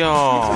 [0.00, 0.52] 哟。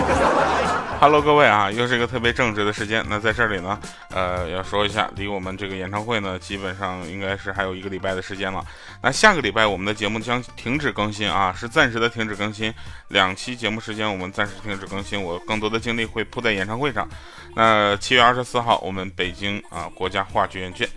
[1.00, 3.04] Hello，各位啊，又是一个特别正直的时间。
[3.10, 3.78] 那在这里呢，
[4.10, 8.64] 呃，要说一下，离我们这个演唱会呢，基本上应该是还有一个礼拜的时间了。
[9.02, 12.72] 那下个礼拜我们的节目将停止更新啊，是暂时的停止更新，
[13.08, 17.06] 两期节目时间我们暂时停止更新，我更多的精力会扑在演唱会上。
[17.54, 20.88] 那七月二十四号，我们北京啊国家话剧院见。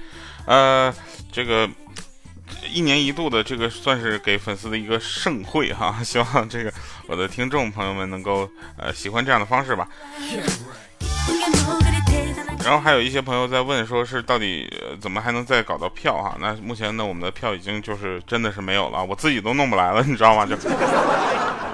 [0.45, 0.94] 呃，
[1.32, 1.70] 这个。
[2.72, 6.72] 一年一度的这个算是给粉丝的一个盛会哈， 希望这个
[7.08, 9.88] 我的听众朋友们能够呃喜欢这样的方式吧。
[12.64, 14.70] 然后还有一些朋友在问，说是到底
[15.00, 16.36] 怎么还能再搞到票哈？
[16.40, 20.46] 那目前呢，我们的票已经就是真的是没有了，我自己都弄不来了，你知道吗？
[20.46, 20.55] 就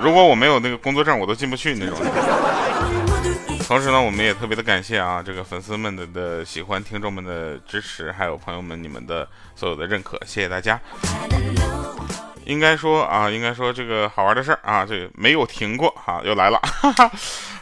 [0.02, 1.98] 如果我没有那个工作证，我都进不去那种。
[3.67, 10.80] 同时呢，我们也特别的感谢啊，这个粉丝们的的喜欢，听众们的支持，还有朋友们你们的所有的认可，谢谢大家。
[12.45, 16.59] 应该说啊，应该说这个好玩的事儿啊，这个没有停过哈，又来了。
[16.61, 17.09] 哈 哈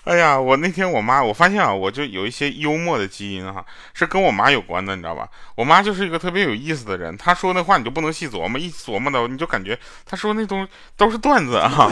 [0.03, 3.63] 哎呀，我那天我妈，我发现啊，我就有一些幽默的基因哈，
[3.93, 5.29] 是跟我妈有关的，你知道吧？
[5.55, 11.89] 我妈就是一个特别有意思的人，她说那话你就不能细琢磨，一琢磨的你就感觉她说那东西都是段子啊。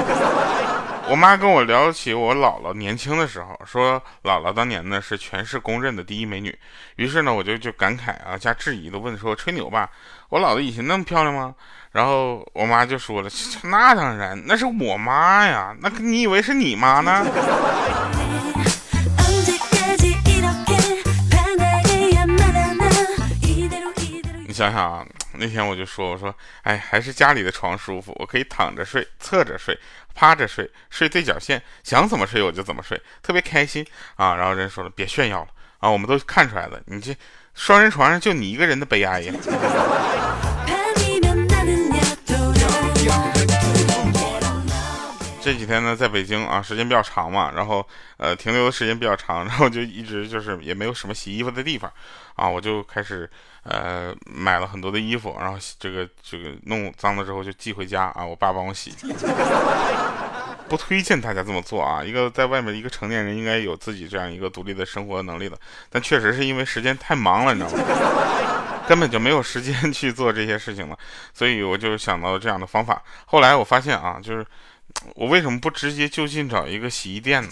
[1.09, 6.55] 我妈跟我聊起我姥姥年轻的时候，说姥姥当年呢是全市公认的第一美女。
[6.97, 9.89] 于是呢，我就就感慨啊加质疑的问说：“吹牛吧，
[10.29, 11.55] 我姥姥以前那么漂亮吗？”
[11.93, 13.29] 然后我妈就说了
[13.65, 17.25] ：“那当然，那是我妈呀，那你以为是你妈呢？”
[24.59, 25.05] 想想啊。
[25.35, 29.77] 那天我就说，我说，哎，还是家里的床舒服，我可以躺着睡、侧着睡、
[30.13, 34.35] 趴着睡、睡对角线，想怎么睡我就怎么睡，特别开心啊。
[34.35, 37.15] 然后人说了，别炫耀了啊，我们都看出来了，你这
[37.53, 39.33] 双人床上就你一个人的悲哀呀。
[45.51, 47.83] 这几天呢，在北京啊，时间比较长嘛，然后
[48.17, 51.91] 呃，停留的时间比较长，然后就一直就是也没有什么洗衣服的地方
[52.35, 53.27] 啊，我就开始
[53.63, 58.93] 呃买了很多的衣服，然后这个这个弄脏了之后就寄回家啊，我爸帮我洗。
[60.69, 65.57] 不推荐大家这么做啊，一个在外面一个成年人应该有自己这样一个独立的生活能力的，
[65.89, 68.85] 但确实是因为时间太忙了，你知道吗？
[68.87, 70.97] 根本就没有时间去做这些事情了，
[71.33, 73.01] 所以我就想到这样的方法。
[73.25, 74.45] 后来我发现啊，就是。
[75.15, 77.49] 我为什么不直接就近找一个洗衣店呢？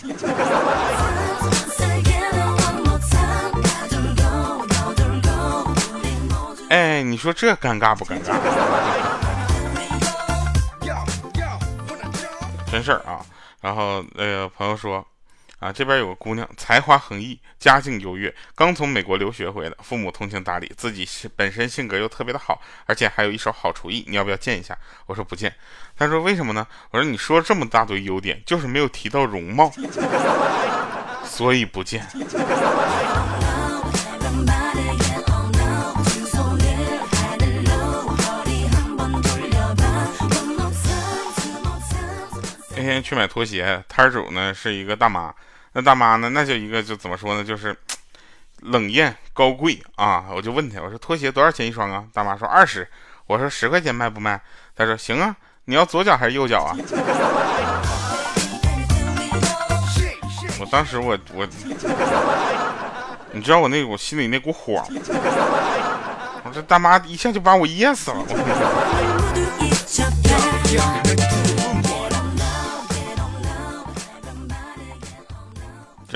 [6.69, 8.33] 哎，你说这尴尬不尴尬？
[12.71, 13.25] 真事儿啊！
[13.61, 15.05] 然后那个朋友说。
[15.59, 24.77] 啊，这边有个姑娘，才华横溢，家境优越，刚从美国留学回来，父母通情达理，自己是本身性格又特别的好，而且还有一手好厨艺，你要不要见一下？
[25.07, 25.53] 我说不见。
[25.97, 26.67] 他说为什么呢？
[26.91, 29.71] 我说你说这么大堆优点，就是没有提到容貌，
[31.25, 32.05] 所以不见。
[42.87, 45.33] 天去买拖鞋，摊主呢是一个大妈。
[45.73, 46.29] 那大妈呢？
[46.29, 47.43] 那就一个就怎么说呢？
[47.43, 47.75] 就是
[48.61, 50.25] 冷艳高贵啊！
[50.33, 52.03] 我就问他，我说拖鞋多少钱一双啊？
[52.13, 52.87] 大妈说二十。
[53.27, 54.41] 我说十块钱卖不卖？
[54.75, 55.35] 他说行啊。
[55.65, 56.73] 你要左脚还是右脚啊？
[60.59, 61.45] 我当时我我，
[63.31, 64.83] 你知道我那我心里那股火？
[66.43, 68.25] 我这大妈一下就把我噎死了。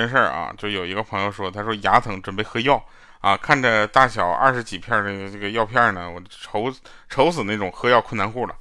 [0.02, 2.84] 真事啊，就有一个朋友说，他说牙疼，准备喝药
[3.20, 6.74] 啊，看着大小二十几片的这个药片呢，我愁
[7.08, 8.56] 愁死那种喝药困难户了。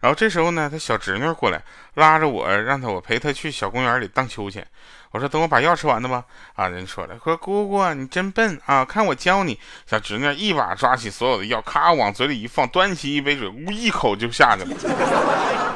[0.00, 1.62] 然后这时候呢，他小侄女过来
[1.94, 4.66] 拉着我，让他我陪他去小公园里荡秋千。
[5.12, 6.24] 我说等我把药吃完了吧。
[6.54, 9.58] 啊，人说了，说姑姑你真笨啊，看我教你。
[9.86, 14.76] 小侄女一把抓起所有的药，咔往嘴里一放，端起一杯水，呜一口就下去了，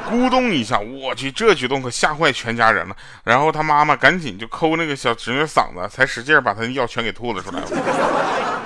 [0.09, 2.95] 咕咚一下，我去，这举动可吓坏全家人了。
[3.23, 7.61] 然后他妈妈赶紧就抠那个小侄女嗓子，才使劲把他的药全给吐了出来。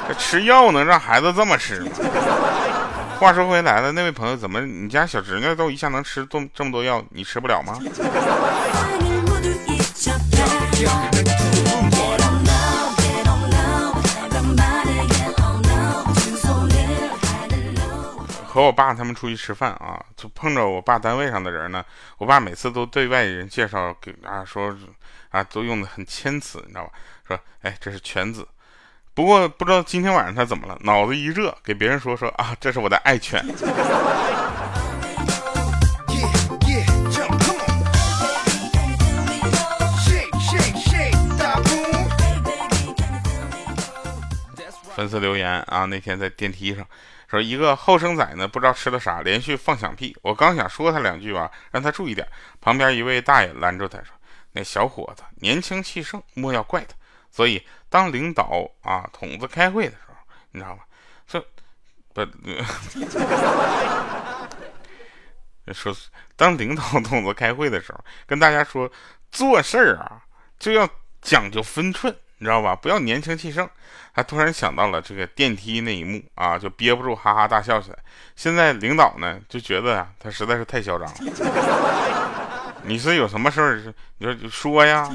[0.07, 1.91] 这吃药能让孩子这么吃吗？
[3.19, 7.77] 话说回来了，那位朋友，怎么你家小侄女都一下能吃这这么多药，你吃不了吗？
[18.53, 21.83] 和我爸他们出去吃饭啊，就碰着我爸单位上的人呢。
[22.17, 24.75] 我爸每次都对外人介绍给啊说
[25.29, 26.91] 啊，都用的很谦辞，你知道吧？
[27.25, 28.45] 说哎，这是犬子。
[29.13, 33.41] 不过不知道今天晚上他怎么了，脑子一热，给别人说说啊，这是我的爱犬。
[45.01, 46.85] 粉丝留言啊，那天在电梯上
[47.27, 50.15] 说一个后生仔呢，不知道吃了啥，连续放响屁。
[50.21, 52.27] 我刚想说他两句吧，让他注意点，
[52.59, 54.13] 旁边一位大爷拦住他说
[54.53, 56.93] ：“那小伙子年轻气盛，莫要怪他。
[57.31, 60.13] 所以当领导啊筒子开会的时候，
[60.51, 60.83] 你知道吗？
[61.25, 61.43] 这
[62.13, 62.21] 不
[65.73, 65.95] 说
[66.35, 68.91] 当领导筒子开会的时候，跟大家说
[69.31, 70.21] 做事儿啊
[70.59, 70.87] 就要
[71.23, 72.75] 讲究分寸。”你知道吧？
[72.75, 73.69] 不要年轻气盛。
[74.15, 77.97] 他突然想到了这个电梯那一幕啊，就憋不住哈哈大笑起来。
[78.35, 81.15] 现在领导呢就觉得啊，他实在是太嚣张了。
[82.83, 83.93] 你是有什么事儿？
[84.17, 85.07] 你说说呀。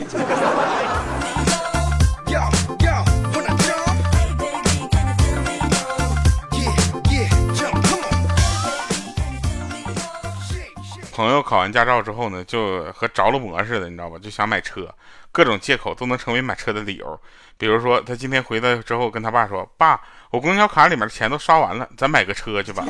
[11.17, 14.19] 朋友考完驾照之后呢，就和着了魔似的，你知道吧？
[14.19, 14.95] 就想买车，
[15.33, 17.19] 各种借口都能成为买车的理由。
[17.57, 19.99] 比如说，他今天回来之后跟他爸说：“爸，
[20.29, 22.85] 我公交卡里面的钱都刷完了，咱买个车去吧。”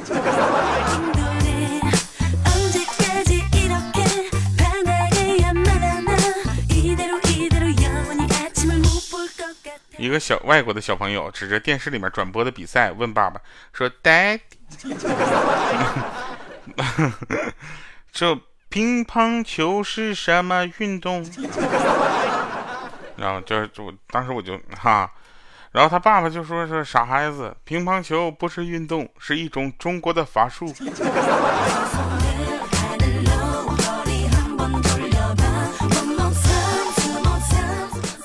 [9.99, 13.41] 一个小外国的小朋友指着电视里面转播的比赛问爸爸
[13.73, 14.41] 说：“Daddy。”
[18.19, 18.35] 这
[18.71, 21.23] 乒乓球是什么运动？
[23.19, 25.13] 然后就就当时我就哈，
[25.73, 30.67] 然后他爸爸就说是傻孩子，乒乓球不是运动，是一种中国的法术。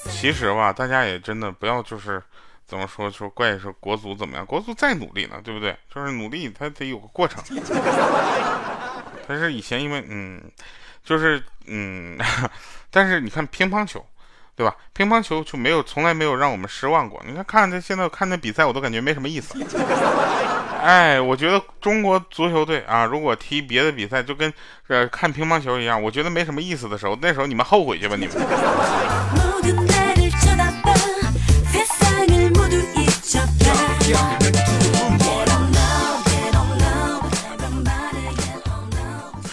[0.09, 2.23] 其实吧，大家也真的不要就是
[2.65, 5.77] 怎么说说怪说国足怎么样，国足再努力呢，对不对？
[5.93, 7.43] 就是努力，他得有个过程。
[9.27, 10.41] 但是以前因为嗯，
[11.03, 12.17] 就是嗯，
[12.89, 14.05] 但是你看乒乓球，
[14.55, 14.75] 对吧？
[14.93, 17.21] 乒乓球就没有从来没有让我们失望过。
[17.25, 19.55] 你看看这现在看那比赛，我都感觉没什么意思。
[20.81, 24.51] 哎，我觉得中国足球队啊，如果踢别的比赛，就跟
[24.87, 28.35] 呃看乒乓球一样，我觉得没什么意思的时候，那时候你们后悔去吧，你们。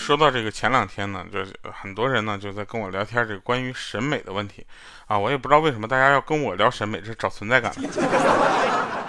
[0.09, 4.67] 说到这个前两天呢，就是很多人呢就在跟我聊天，这个关于审美的问题
[5.07, 7.71] 啊，我也不知道为什么大家要跟我聊审美，这是找存在感。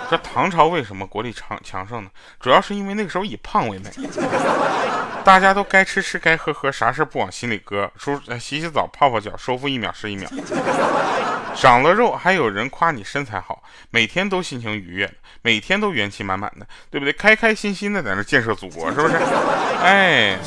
[0.10, 2.10] 说唐朝为什么国力强强盛呢？
[2.40, 3.92] 主要是因为那个时候以胖为美，
[5.24, 10.28] 大家都该吃吃该喝喝，啥事不往心里搁，梳洗洗澡泡泡脚，收腹一秒是一秒。
[11.56, 13.62] 长了肉还有人夸你身材好，
[13.92, 15.14] 每天都心情愉悦，
[15.44, 17.14] 每天都元气满满的，对不对？
[17.14, 19.16] 开开心心的在那建设祖国，是不是？
[19.84, 20.38] 哎。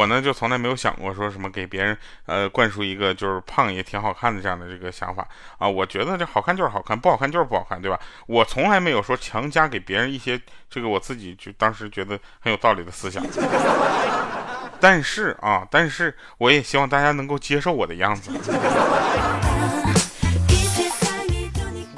[0.00, 1.94] 我呢就从来没有想过说什么给别人
[2.24, 8.00] 呃灌输一个就是胖也挺好看的这样的这个想法啊，我觉得这好看就是好看，不好看就是不好看，对吧？
[8.26, 13.22] 我从来没有说强加给别人一些这个我自己就当时觉得很有道理的思想。
[14.80, 18.32] 但是啊，但是我也希望大家能够接受我的样子。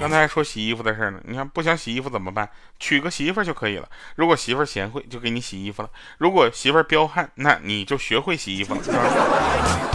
[0.03, 2.49] 刚才还说洗衣服的事呢，你看不想洗衣服怎么办？
[2.81, 3.89] 娶个媳妇就可以了。
[4.17, 9.92] 如果媳妇贤惠，就给你洗衣服了；如果媳妇彪悍，那你就学会洗衣服了。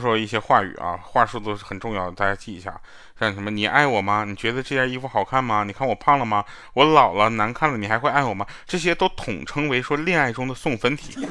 [0.00, 2.78] 说一些话语啊，话术都是很重要的，大家记一下。
[3.18, 4.24] 像什么“你爱我吗？
[4.26, 5.64] 你觉得这件衣服好看吗？
[5.64, 6.44] 你看我胖了吗？
[6.74, 11.26] 我老了难看了，你还会爱我吗？”这些都统称为说恋爱中的送分题。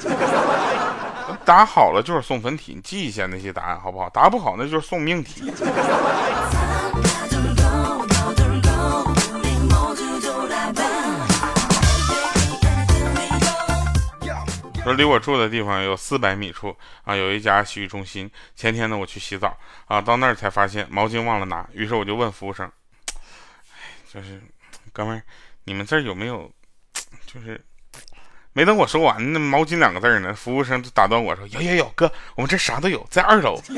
[1.43, 4.09] 答好了就是送分题，你记一下那些答案好不好？
[4.09, 5.51] 答不好那就是送命题。
[14.85, 18.29] 说离我住的地方有四百米处啊，有一家洗浴中心。
[18.55, 22.71] 前天呢，我去洗澡啊，到那儿才发现毛巾忘了拿，于是我就问服务生
[23.73, 24.39] ：“哎，就是
[24.93, 25.23] 哥们儿，
[25.63, 26.51] 你们这儿有没有？
[27.25, 27.59] 就是
[28.53, 30.35] 没等我说完，那毛巾两个字呢？
[30.35, 33.59] 服务生就打断我说：有有有，哥，我们这啥都有，在二楼。”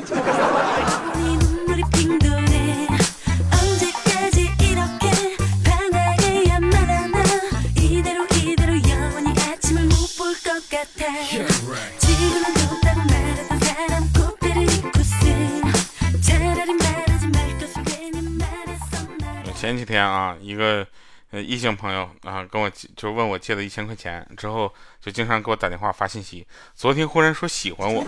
[19.56, 20.86] 前几天啊，一个
[21.32, 26.46] 呃，异性朋友啊，跟我就问我借了一千块钱，之后就经常给我打电话发信息。
[26.76, 28.06] 昨天忽然说喜欢我，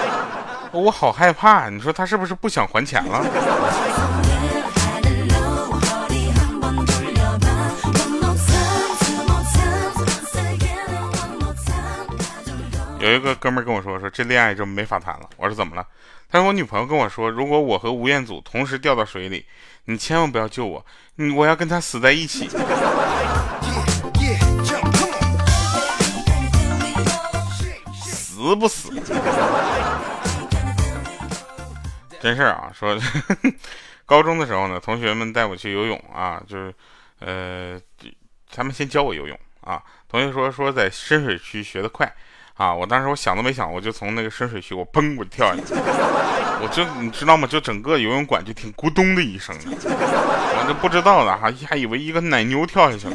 [0.72, 1.68] 我好害怕。
[1.68, 3.24] 你说他是不是不想还钱了？
[13.00, 15.30] 有一个哥们跟我说，说这恋爱就没法谈了。
[15.38, 15.86] 我说怎么了？
[16.30, 19.46] 他说我女朋友跟我说，如果我和吴彦祖同时掉到水里，
[19.86, 22.48] 你千万不要救我，你我要跟他死在一起。
[28.04, 28.90] 死不死？
[32.20, 32.70] 真事儿啊！
[32.74, 32.98] 说
[34.04, 36.74] 高中的时候呢，同学们带我去游泳啊，就是
[37.20, 37.80] 呃，
[38.52, 39.82] 他们先教我游泳啊。
[40.06, 42.14] 同学说说在深水区学得快。
[42.60, 42.74] 啊！
[42.74, 47.48] 我当时我想都没想，我就从那个深水区，我砰，我就跳下去，我就你知道吗？
[47.48, 53.14] 就整个游泳馆就听咕咚的一声，我就不知道了哈，还以为一个奶牛跳下去了。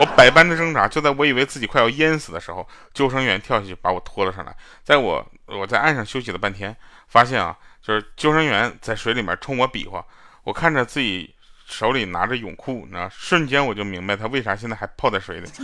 [0.00, 4.56] 我百般的挣扎，就在我以为自己快要淹死的时候，救生员跳下去把我拖了上来。
[4.82, 6.74] 在我我在岸上休息了半天，
[7.06, 10.02] 发现啊，就是救生员在水里面冲我比划，
[10.44, 11.34] 我看着自己
[11.66, 15.50] 手里拿着泳裤，那瞬间我就明白他为啥现在还泡在水里。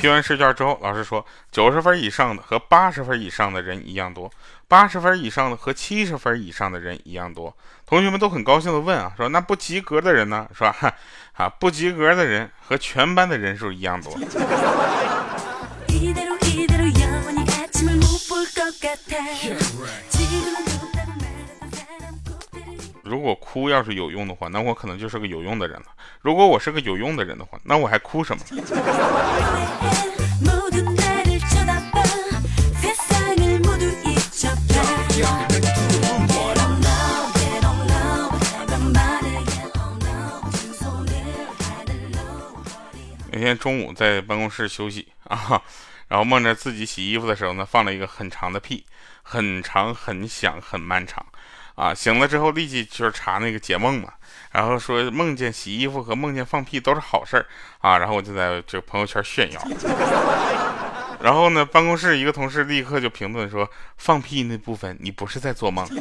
[0.00, 4.30] 批完试卷之后，老师说九十分以上的和八十分以上的人一样多，
[4.66, 7.54] 八十分以上的和七十分以上的人一样多。
[7.84, 10.48] 同学们都很高兴的问啊，说那不及格的人呢？
[10.54, 10.74] 是吧？
[11.34, 14.18] 啊，不及格的人和全班的人数一样多。
[23.10, 25.86] 如果哭要是有用的话，那我可能就是个有用的人了。
[26.20, 28.44] 如果我是个有用的人的话，那我还哭什么？
[43.32, 45.60] 那天中午在办公室休息啊，
[46.06, 48.86] 然后梦着自己洗衣服的时候呢，放了一个很长的屁，
[49.24, 51.26] 很长、很响、很漫长。
[51.74, 54.12] 啊，醒了之后立即就是查那个解梦嘛，
[54.52, 57.46] 然后说梦见洗衣服和梦见放屁都是好事儿
[57.78, 59.60] 啊，然后我就在这个朋友圈炫耀，
[61.22, 65.86] 然后呢，办公室一个同事立刻就评论说放屁那部分你不是在做梦。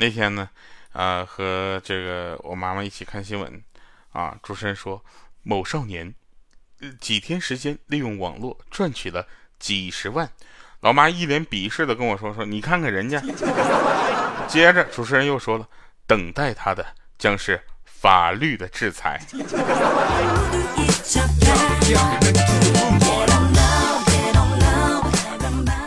[0.00, 0.48] 那天呢，
[0.92, 3.60] 啊，和这个我妈妈一起看新闻，
[4.12, 5.04] 啊，主持人说
[5.42, 6.14] 某少年。
[7.00, 9.26] 几天时间，利用网络赚取了
[9.58, 10.30] 几十万。
[10.80, 13.20] 老妈一脸鄙视的跟我说：“说你看看人家。
[14.46, 15.66] ”接着主持人又说了
[16.06, 16.86] ：“等待他的
[17.18, 19.20] 将是法律的制裁。”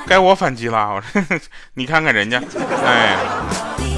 [0.05, 1.39] 该我反击了，我说
[1.75, 2.41] 你看看人家，
[2.85, 3.90] 哎。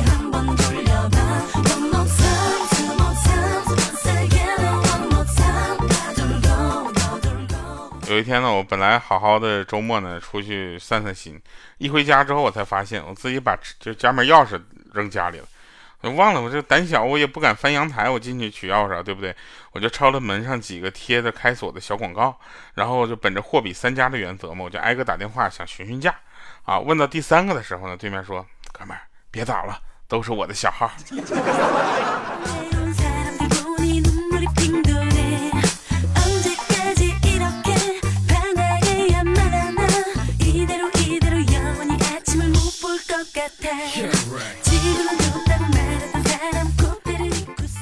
[8.10, 11.42] 有一天呢，我本来好好的周末呢，出去散散心。
[11.78, 14.62] 一回家之后，我才发现我自己把这家门钥匙
[14.94, 15.46] 扔家里了。
[16.02, 19.34] 我忘了，我这胆小，我也不敢翻阳台，我进去取钥匙，对不对？
[19.72, 22.38] 我就抄了门上几个贴着开锁的小广告，
[22.74, 26.14] 然后就本着货比三家的原则嘛，我就挨个打电话想询询价。
[26.64, 28.46] 啊，问到第三个的时候呢，对面说
[28.78, 29.80] ：“哥们儿，别打了，
[30.10, 30.92] 都是我的小号。”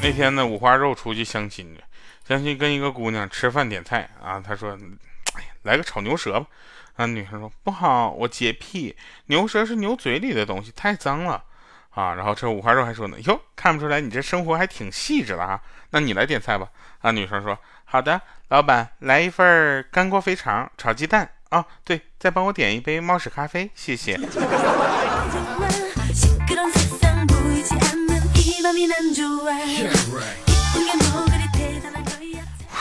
[0.01, 1.83] 那天呢，五花肉出去相亲去，
[2.27, 4.71] 相亲跟一个姑娘吃饭点菜啊，他说
[5.37, 6.47] ：“哎呀，来个炒牛舌吧。”
[6.97, 8.95] 啊，女生说：“不好，我洁癖，
[9.27, 11.43] 牛舌是牛嘴里的东西，太脏了。”
[11.91, 16.67] 啊，然后这五花肉还说呢：“哟，看不出来你这生活还挺细致的啊。”那你来点菜吧。
[17.01, 24.15] 啊，女生说：“好的，老板，来一份干锅肥肠炒鸡蛋啊，对，再帮我点一杯猫屎咖啡，谢谢。”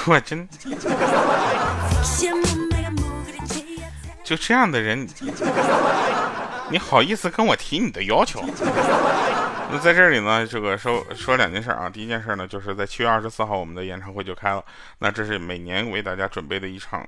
[0.06, 0.46] 我真
[4.22, 5.08] 就这样的人，
[6.70, 8.44] 你好意思跟我提你的要求？
[9.72, 11.88] 那在这里呢，这个说说两件事啊。
[11.88, 14.62] 第一件事呢，就是在七月二十四号，我们的演唱会就开了。
[14.98, 17.06] 那这是每年为大家准备的一场，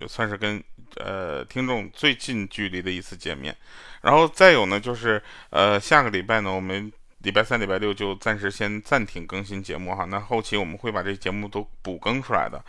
[0.00, 0.62] 就算是跟
[1.04, 3.56] 呃听众最近距离的一次见面。
[4.02, 6.90] 然后再有呢，就是呃下个礼拜呢，我们
[7.22, 10.04] 礼拜三、礼拜六就暂时先暂停更新节目哈。
[10.04, 12.62] 那后期我们会把这节目都补更出来的。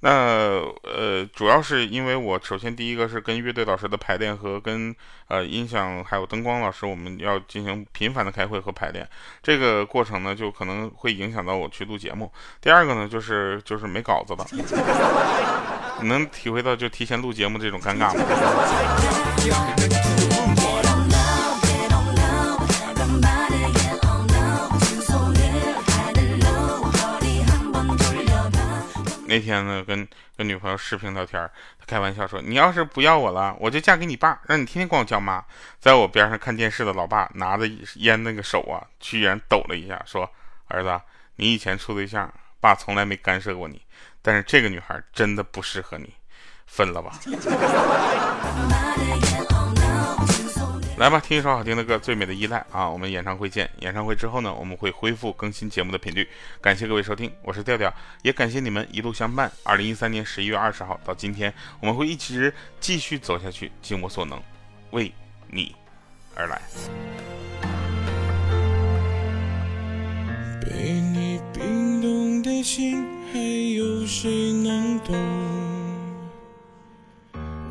[0.00, 0.10] 那
[0.82, 4.94] 呃，主要是因为我首先第一个是跟乐队老师的排练和跟
[5.28, 9.08] 呃音响还有灯光老师，我们要进行频繁的开会和排练，
[9.42, 12.30] 这个过程呢就可能会影响到我去录节目。
[12.60, 14.46] 第二个呢就是就是没稿子了，
[16.02, 18.24] 你 能体会到就提前录节目这种尴尬吗？
[29.34, 31.42] 那天呢，跟跟女朋友视频聊天，
[31.76, 35.44] 他开玩笑说：“你要是不要我了，我就嫁给你爸，让你天天管我叫妈。”
[35.80, 40.30] 在我边上看电视的老爸拿着烟那个手啊，居然抖了一下，说
[40.70, 41.00] ：“儿子，
[41.34, 43.82] 你以前处对象，爸从来没干涉过你，
[44.22, 46.14] 但是这个女孩真的不适合你，
[46.66, 47.18] 分了吧。
[50.96, 52.88] ”来吧，听一首好听的歌，《最美的依赖》啊！
[52.88, 53.68] 我们演唱会见。
[53.80, 56.26] 演唱会之后呢，我们会恢复更新节目的频率。
[56.60, 59.50] 感谢各位收听，我是调调，也感谢你们一路相伴。
[59.64, 64.40] 二零一三年十一月二十号到今天，我们会一直继续走下去，尽我所能，
[64.92, 65.12] 为
[65.48, 65.74] 你
[66.36, 66.62] 而来。
[70.62, 75.16] 被你冰冻的心，还有谁能懂？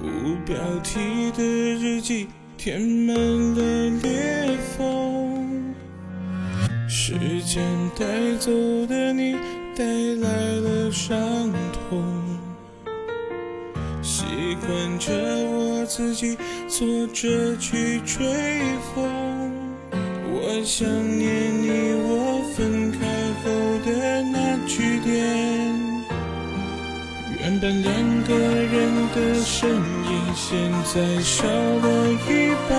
[0.01, 2.27] 无标题的日记。
[2.63, 5.75] 填满了裂缝，
[6.88, 7.12] 时
[7.43, 7.62] 间
[8.00, 8.05] 带
[8.39, 8.50] 走
[8.88, 9.36] 的你，
[9.75, 10.29] 带来
[10.62, 11.20] 了伤
[11.74, 12.01] 痛。
[14.01, 14.24] 习
[14.65, 16.38] 惯着我自己
[16.70, 18.25] 坐着去吹
[18.96, 19.51] 风，
[20.32, 21.67] 我想念你，
[22.00, 22.98] 我分开
[23.43, 23.51] 后
[23.86, 25.11] 的那句点。
[27.42, 29.83] 原本两个人的身影，
[30.35, 32.74] 现在少了一半。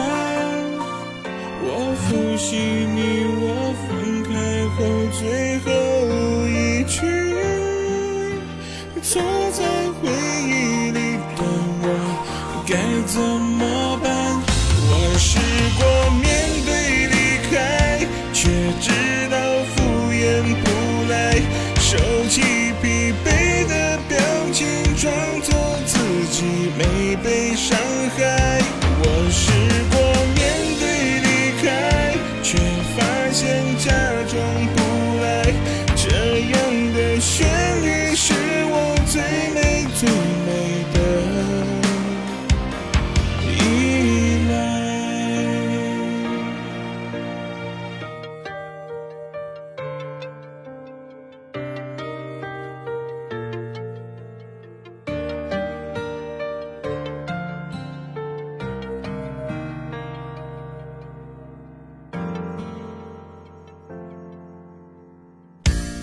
[1.63, 2.57] 我复习
[2.95, 3.64] 你我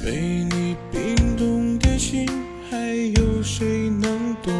[0.04, 0.10] 被
[0.50, 2.28] 你冰冻的心，
[2.72, 2.76] 还
[3.16, 4.52] 有谁能懂？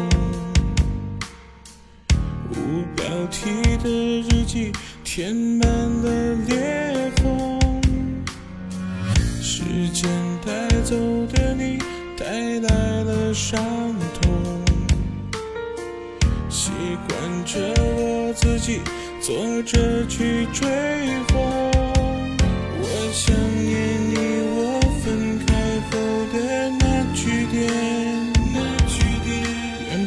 [2.50, 3.50] 无标题
[3.82, 4.70] 的日记，
[5.02, 7.58] 填满了裂缝。
[9.42, 10.08] 时间
[10.46, 10.94] 带走
[11.32, 11.78] 的你，
[12.16, 12.24] 带
[12.60, 13.60] 来了伤
[14.20, 14.32] 痛。
[16.48, 16.70] 习
[17.08, 18.80] 惯着我自己
[19.20, 20.68] 坐着去追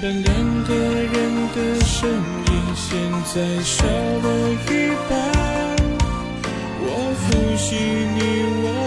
[0.06, 2.96] 原来两个人的身影，现
[3.34, 5.18] 在少了一半。
[6.80, 6.86] 我
[7.18, 7.76] 复习
[8.14, 8.20] 你，
[8.62, 8.85] 我。